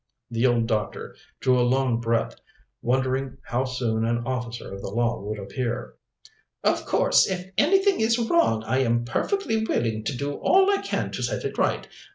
The 0.31 0.47
old 0.47 0.65
doctor 0.65 1.15
drew 1.41 1.59
a 1.59 1.61
long 1.61 1.99
breath, 2.01 2.35
wondering 2.81 3.37
how 3.43 3.65
soon 3.65 4.03
an 4.03 4.25
officer 4.25 4.73
of 4.73 4.81
the 4.81 4.89
law 4.89 5.21
would 5.21 5.37
appear. 5.37 5.93
"Of 6.63 6.87
course 6.87 7.29
if 7.29 7.51
anything 7.55 7.99
is 7.99 8.17
wrong 8.17 8.63
I 8.63 8.79
am 8.79 9.05
perfectly 9.05 9.63
willing 9.63 10.03
to 10.05 10.17
do 10.17 10.33
all 10.37 10.71
I 10.71 10.81
can 10.81 11.11
to 11.11 11.21
set 11.21 11.45
it 11.45 11.55
right. 11.59 11.87